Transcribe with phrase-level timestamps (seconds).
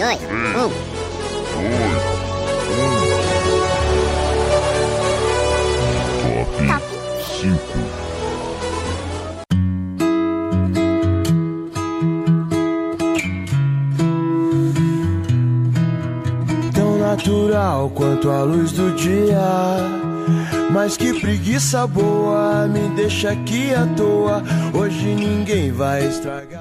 [0.00, 0.70] dois, um.
[6.66, 6.84] Top
[7.22, 7.60] 5.
[16.74, 19.38] Tão natural quanto a luz do dia.
[20.70, 24.42] Mas que preguiça boa, me deixa aqui à toa.
[24.72, 26.59] Hoje ninguém vai estragar.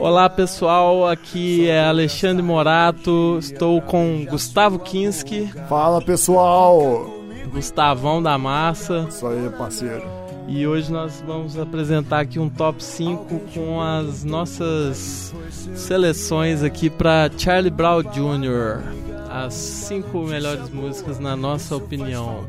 [0.00, 7.06] Olá pessoal, aqui é Alexandre Morato, estou com Gustavo Kinski, Fala pessoal!
[7.52, 10.02] Gustavão da Massa, Isso aí, parceiro.
[10.48, 15.34] e hoje nós vamos apresentar aqui um top 5 com as nossas
[15.74, 18.82] seleções aqui para Charlie Brown Jr.
[19.28, 22.46] As 5 melhores músicas na nossa opinião.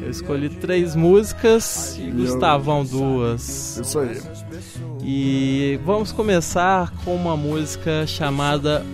[0.00, 3.78] Eu escolhi três músicas e Gustavão duas.
[3.78, 4.20] Isso aí.
[5.02, 8.84] E vamos começar com uma música chamada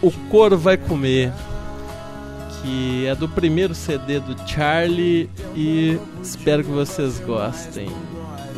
[0.00, 1.32] O Coro Vai Comer,
[2.62, 7.88] que é do primeiro CD do Charlie e espero que vocês gostem.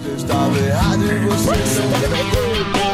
[0.05, 2.92] Eu estava errado e você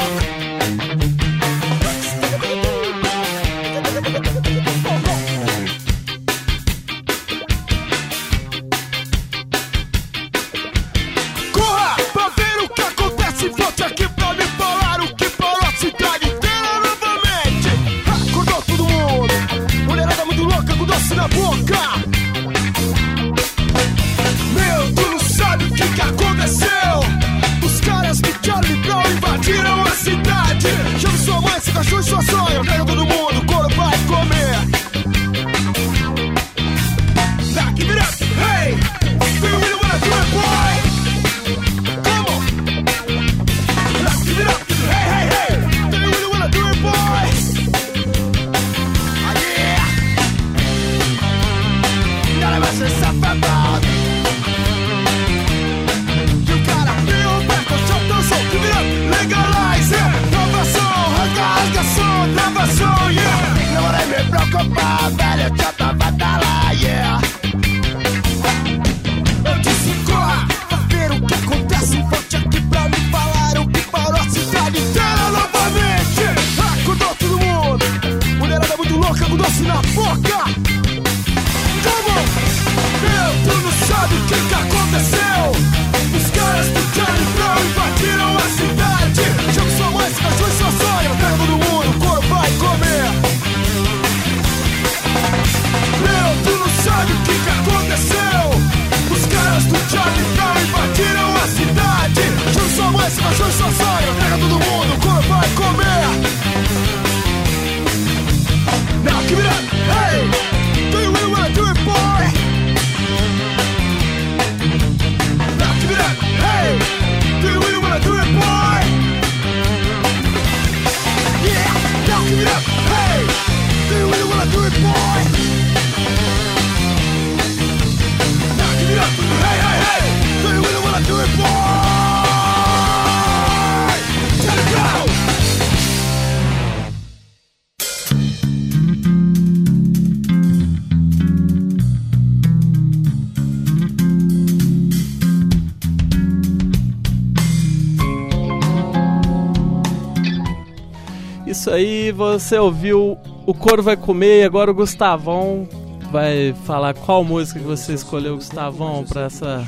[151.69, 155.69] Isso aí, você ouviu O Coro Vai Comer e agora o Gustavão
[156.11, 159.63] vai falar qual música que você escolheu, Gustavão, pra essa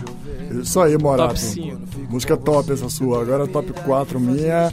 [0.51, 1.35] Isso aí, Morato.
[1.35, 1.79] top 5.
[2.09, 3.21] Música top essa sua.
[3.21, 4.73] Agora top 4 minha.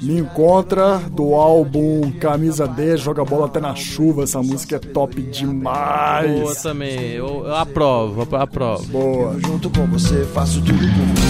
[0.00, 4.22] Me encontra do álbum Camisa 10, joga bola até na chuva.
[4.22, 6.40] Essa música é top demais.
[6.40, 8.82] Boa também, eu, eu aprovo, eu aprovo.
[8.86, 9.38] Boa.
[9.40, 11.25] Junto com você, faço tudo por você.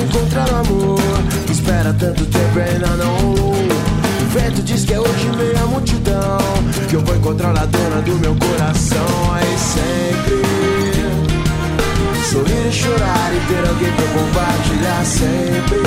[0.00, 1.00] Encontrar o amor.
[1.50, 3.34] Espera tanto tempo ainda não.
[3.34, 6.38] O vento diz que é hoje meia multidão.
[6.88, 9.34] Que eu vou encontrar a dona do meu coração.
[9.34, 10.46] Aí sempre
[12.36, 15.80] sorrir e chorar e ter alguém pra compartilhar sempre.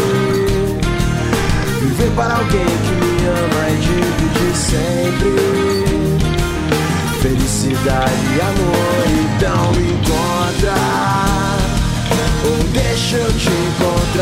[1.82, 5.34] Viver para alguém que me ama e dividir sempre.
[7.22, 8.69] Felicidade e amor,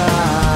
[0.08, 0.47] encontrar,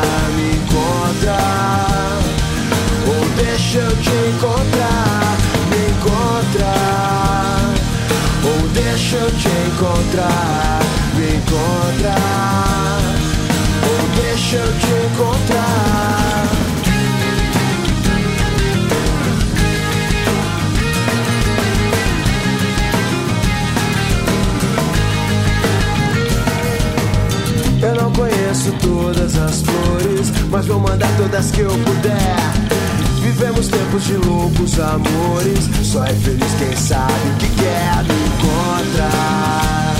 [30.51, 32.35] mas vou mandar todas que eu puder.
[33.21, 39.95] Vivemos tempos de loucos amores, só é feliz quem sabe o que quer me encontrar.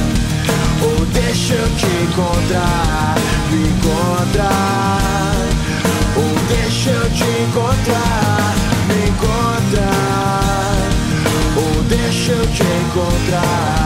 [0.84, 3.16] Ou deixa eu te encontrar,
[3.50, 5.32] me encontrar.
[6.18, 8.56] Ou deixa eu te encontrar,
[8.88, 10.76] me encontrar.
[11.56, 13.81] Ou deixa eu te encontrar,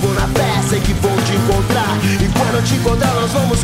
[0.00, 1.98] vou na fé, sei que vou te encontrar.
[2.04, 3.62] E quando eu te encontrar nós vamos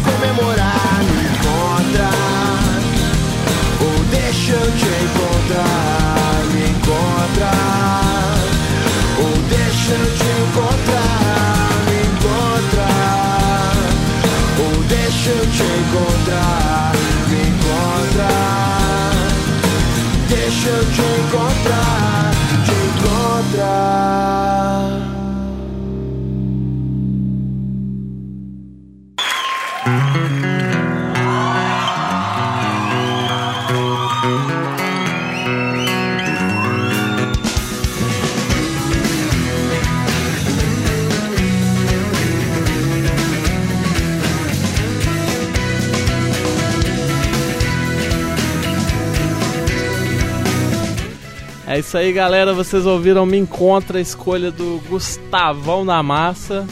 [51.73, 52.53] É isso aí, galera.
[52.53, 56.67] Vocês ouviram Me Encontra, a escolha do Gustavão da Massa.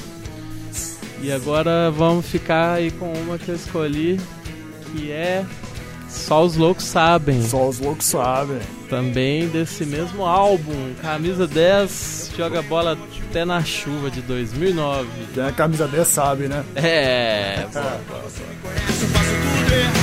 [1.23, 4.21] E agora vamos ficar aí com uma que eu escolhi,
[4.93, 5.43] que é
[6.07, 7.43] Só os Loucos Sabem.
[7.43, 8.59] Só os loucos sabem.
[8.91, 12.99] Também desse mesmo álbum, Camisa 10, Joga Bola
[13.31, 15.09] Até na Chuva, de 2009.
[15.33, 16.63] Quem é a camisa 10 sabe, né?
[16.75, 18.23] É, boa, boa,
[18.63, 20.00] boa.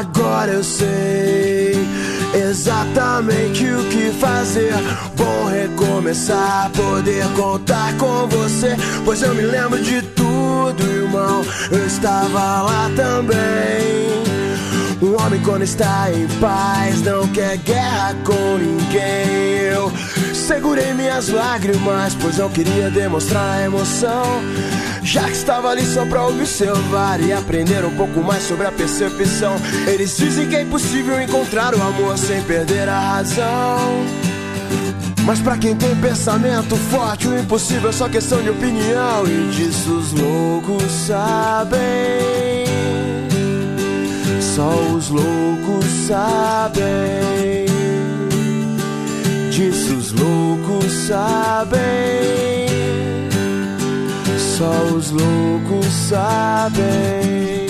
[0.00, 1.74] Agora eu sei
[2.34, 4.72] exatamente o que fazer.
[5.14, 8.74] Bom recomeçar, poder contar com você.
[9.04, 11.44] Pois eu me lembro de tudo, irmão.
[11.70, 14.00] Eu estava lá também.
[15.02, 19.66] Um homem quando está em paz não quer guerra com ninguém.
[19.70, 19.92] Eu
[20.32, 24.40] segurei minhas lágrimas, pois não queria demonstrar emoção.
[25.02, 29.56] Já que estava ali só pra observar e aprender um pouco mais sobre a percepção.
[29.86, 34.04] Eles dizem que é impossível encontrar o amor sem perder a razão.
[35.24, 39.26] Mas pra quem tem pensamento forte, o impossível é só questão de opinião.
[39.26, 41.80] E disso os loucos sabem.
[44.40, 47.66] Só os loucos sabem.
[49.50, 52.59] Disso os loucos sabem.
[54.60, 57.69] Só os loucos sabem.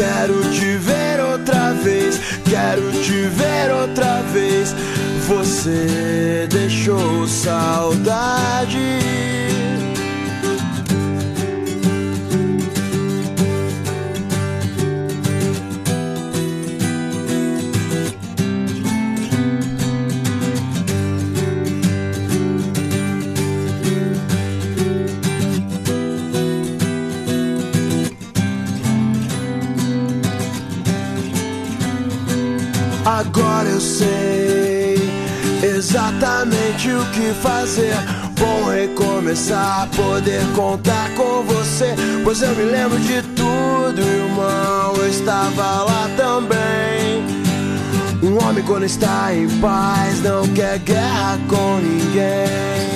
[0.00, 4.74] Quero te ver outra vez, quero te ver outra vez.
[5.28, 8.78] Você deixou saudade.
[36.88, 37.94] O que fazer.
[38.38, 41.94] Bom recomeçar, poder contar com você.
[42.24, 44.94] Pois eu me lembro de tudo, irmão.
[44.96, 47.22] Eu estava lá também.
[48.22, 52.89] Um homem, quando está em paz, não quer guerra com ninguém.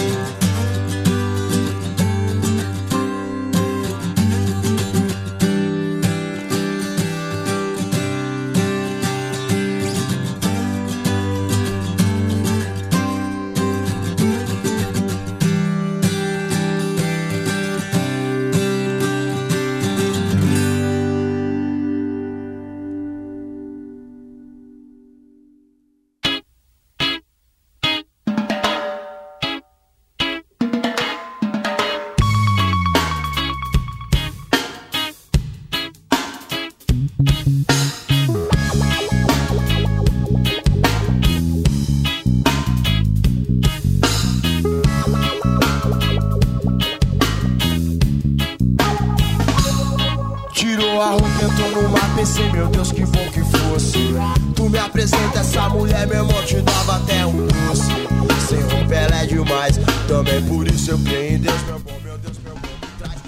[52.64, 54.14] Meu Deus, que bom que fosse.
[54.54, 58.46] Tu me apresenta essa mulher, meu irmão, te dava até um doce.
[58.48, 59.78] Sem roupa ela é demais,
[60.08, 62.60] também por isso eu creio em Deus, meu bom, meu Deus, meu bom.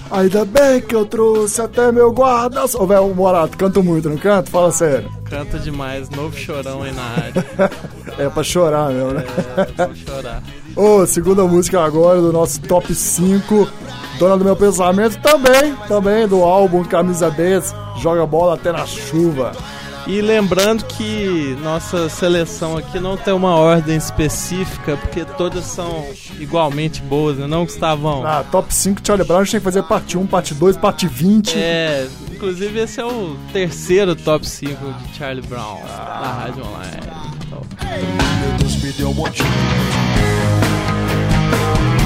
[0.09, 2.63] Ainda bem que eu trouxe até meu guarda.
[2.63, 4.49] Ô, velho, Morato, canto muito, não canto?
[4.49, 5.11] Fala sério.
[5.29, 7.45] Canta demais, novo chorão aí na área.
[8.17, 9.23] É pra chorar mesmo, né?
[9.77, 10.41] É, vou chorar.
[10.77, 13.67] Ô, segunda música agora do nosso top 5.
[14.19, 19.53] Dona do meu pensamento também, também do álbum Camisa 10, Joga Bola Até na Chuva.
[20.05, 26.05] E lembrando que nossa seleção aqui não tem uma ordem específica, porque todas são
[26.39, 27.47] igualmente boas, né?
[27.47, 28.25] Não, Gustavão?
[28.25, 31.07] Ah, top 5 Charlie Brown, a gente tem que fazer parte 1, parte 2, parte
[31.07, 31.57] 20.
[31.57, 37.01] É, inclusive esse é o terceiro top 5 de Charlie Brown na rádio online.
[37.47, 37.61] Então,
[38.99, 39.13] Meu
[41.57, 41.96] Deus, me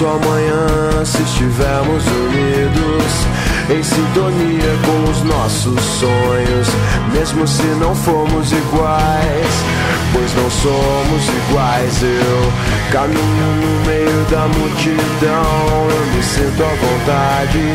[0.00, 3.04] nosso amanhã se estivermos unidos
[3.68, 6.68] em sintonia com os nossos sonhos,
[7.12, 9.54] mesmo se não formos iguais,
[10.12, 12.02] pois não somos iguais.
[12.02, 12.52] Eu
[12.90, 17.72] caminho no meio da multidão, eu me sinto à vontade,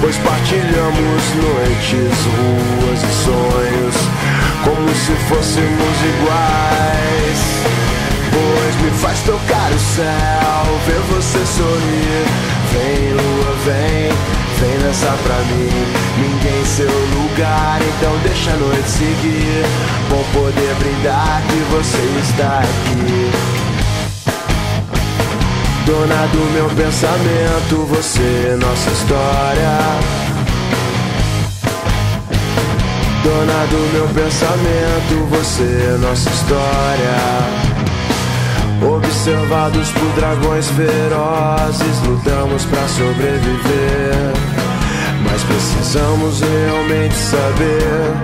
[0.00, 3.96] pois partilhamos noites, ruas e sonhos,
[4.64, 7.97] como se fôssemos iguais.
[8.82, 12.24] Me faz tocar o céu, ver você sorrir.
[12.72, 14.12] Vem, lua, vem,
[14.60, 15.68] vem dançar pra mim.
[16.18, 19.64] Ninguém em seu lugar, então deixa a noite seguir.
[20.08, 23.30] Bom poder brindar que você está aqui.
[25.84, 29.78] Dona do meu pensamento, você, nossa história.
[33.24, 37.87] Dona do meu pensamento, você, nossa história.
[38.80, 44.32] Observados por dragões ferozes, lutamos pra sobreviver.
[45.24, 48.14] Mas precisamos realmente saber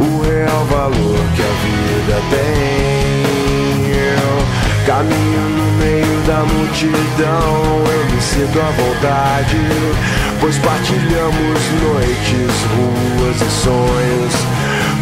[0.00, 2.58] o real valor que a vida tem.
[3.92, 9.58] Eu caminho no meio da multidão, eu me sinto à vontade,
[10.40, 14.34] pois partilhamos noites, ruas e sonhos,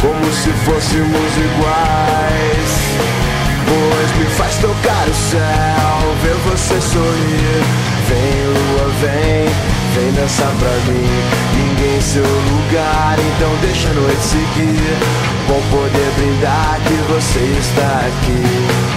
[0.00, 3.25] como se fôssemos iguais.
[3.66, 7.64] Pois me faz tocar o céu, ver você sorrir.
[8.08, 9.48] Vem, lua, vem,
[9.94, 11.10] vem dançar pra mim.
[11.56, 14.96] Ninguém em seu lugar, então deixa a noite seguir.
[15.48, 18.96] Bom poder brindar que você está aqui.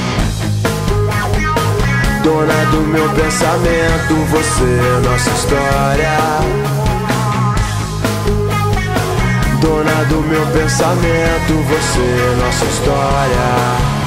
[2.24, 6.18] Dona do meu pensamento, você é nossa história.
[9.62, 13.99] Dona do meu pensamento, você é nossa história.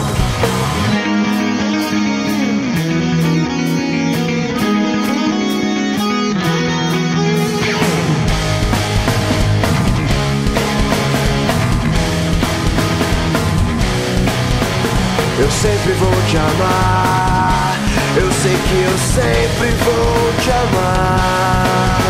[15.62, 17.78] Sempre vou te amar.
[18.16, 22.02] Eu sei que eu sempre vou te amar.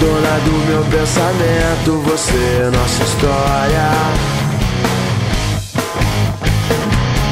[0.00, 4.43] Dona do meu pensamento, você é nossa história.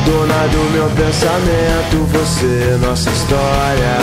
[0.04, 3.96] Dona do meu pensamento, você nossa história.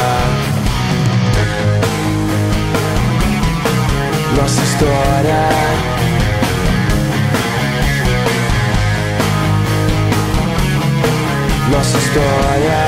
[4.36, 5.50] Nossa história.
[11.72, 12.80] Nossa história.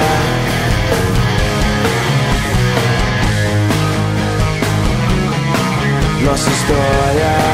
[6.23, 7.50] Nossa história.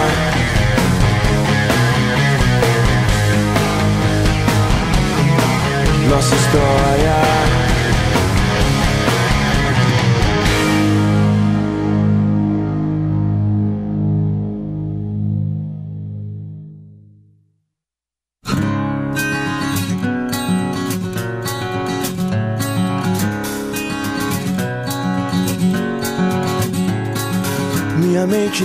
[6.10, 7.48] Nossa história.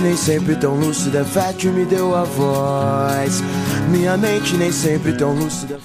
[0.01, 3.41] Nem sempre tão lúcida, Fete me deu a voz.
[3.89, 5.79] Minha mente nem sempre tão lúcida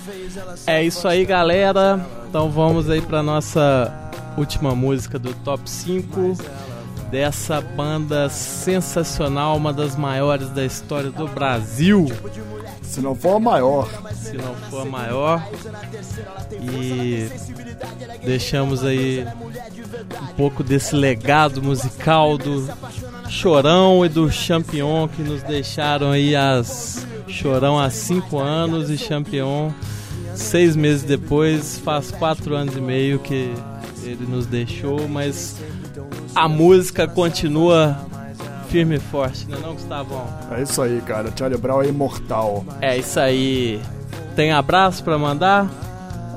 [0.67, 2.01] É isso aí, galera.
[2.29, 3.93] Então vamos aí pra nossa
[4.37, 6.37] última música do top 5
[7.11, 12.07] dessa banda sensacional, uma das maiores da história do Brasil,
[12.83, 13.89] Se não for a maior.
[14.15, 15.43] se não for a maior.
[16.53, 17.29] E
[18.25, 19.27] deixamos aí
[20.23, 22.69] um pouco desse legado musical do
[23.29, 29.71] Chorão e do Champion que nos deixaram aí as Chorão há 5 anos e Champion
[30.35, 33.53] seis meses depois, faz quatro anos e meio que
[34.05, 35.57] ele nos deixou, mas
[36.35, 37.97] a música continua
[38.69, 40.25] firme e forte, né não, Gustavão?
[40.53, 41.33] É isso aí, cara.
[41.37, 42.65] Charlie Brown é imortal.
[42.81, 43.81] É isso aí.
[44.37, 45.69] Tem abraço pra mandar?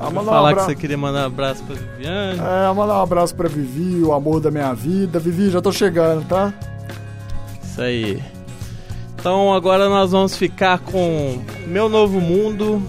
[0.00, 2.40] Ah, mandar um falar abra- que você queria mandar um abraço pra Viviane.
[2.40, 5.20] É, mandar um abraço pra Vivi, o amor da minha vida.
[5.20, 6.52] Vivi, já tô chegando, tá?
[7.62, 8.20] Isso aí.
[9.22, 12.82] Então agora nós vamos ficar com Meu Novo Mundo,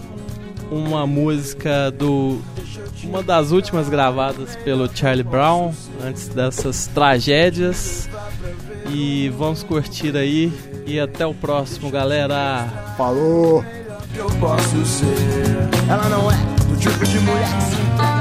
[0.72, 2.41] uma música do
[3.04, 5.72] uma das últimas gravadas pelo Charlie Brown
[6.04, 8.10] antes dessas tragédias.
[8.89, 10.52] E vamos curtir aí
[10.88, 12.67] e até o próximo, galera.
[12.98, 13.63] Falou!
[14.15, 15.06] eu posso ser.
[15.88, 16.36] Ela não é
[16.67, 18.12] do tipo de mulher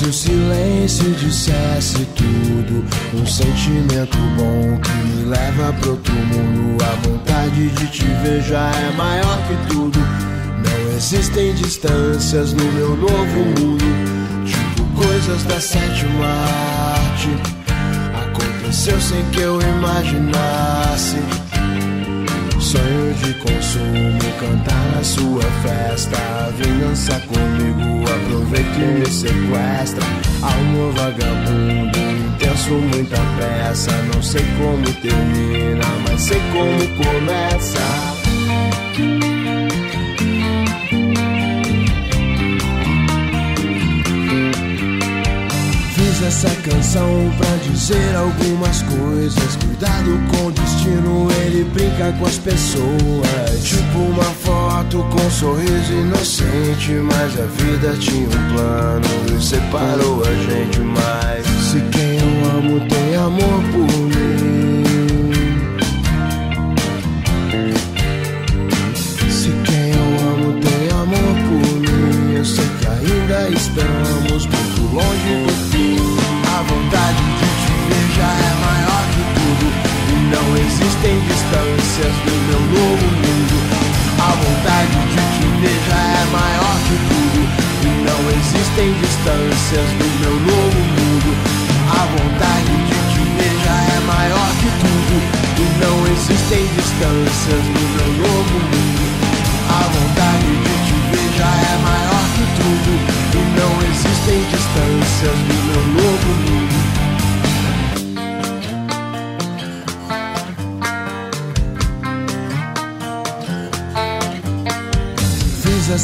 [0.00, 2.82] se o silêncio dissesse tudo.
[3.12, 6.82] Um sentimento bom que me leva pro outro mundo.
[6.82, 9.98] A vontade de te ver já é maior que tudo.
[9.98, 13.84] Não existem distâncias no meu novo mundo.
[14.46, 16.26] Tipo coisas da sétima
[16.94, 17.28] arte.
[18.22, 20.49] Aconteceu sem que eu imaginasse.
[23.42, 26.18] Consumo, cantar na sua festa.
[26.56, 30.04] Vem dançar comigo, aproveita e me sequestra.
[30.42, 33.90] Alma vagabundo, intenso, muita pressa.
[34.14, 38.20] Não sei como termina, mas sei como começa.
[46.40, 49.56] Essa canção pra dizer algumas coisas.
[49.56, 53.62] Cuidado com o destino, ele brinca com as pessoas.
[53.62, 56.92] Tipo uma foto com um sorriso inocente.
[56.92, 61.46] Mas a vida tinha um plano e separou a gente mais.
[61.46, 63.59] Se quem eu amo tem amor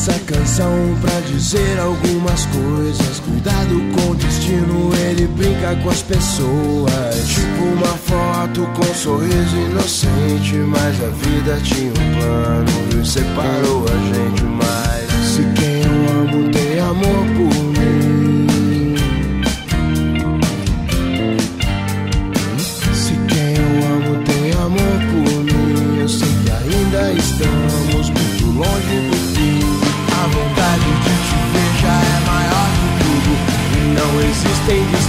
[0.08, 3.20] essa canção pra dizer algumas coisas.
[3.20, 7.28] Cuidado com o destino, ele brinca com as pessoas.
[7.28, 10.54] Tipo uma foto com um sorriso inocente.
[10.54, 15.10] Mas a vida tinha um plano e separou a gente mais.
[15.26, 17.75] Se quem eu amo tem amor por mim.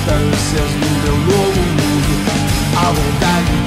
[0.08, 2.12] Distâncias no meu novo mundo.
[2.78, 3.67] A vontade